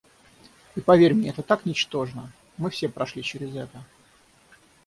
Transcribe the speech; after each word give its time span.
И 0.75 0.81
поверь 0.81 1.13
мне, 1.13 1.29
это 1.29 1.43
так 1.43 1.63
ничтожно... 1.67 2.33
Мы 2.57 2.71
все 2.71 2.89
прошли 2.89 3.21
через 3.21 3.55
это. 3.55 3.85